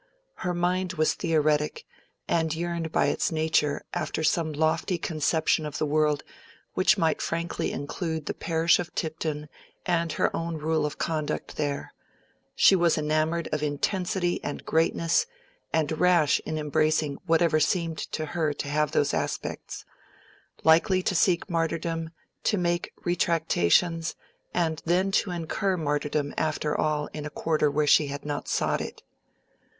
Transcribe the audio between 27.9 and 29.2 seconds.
had not sought it.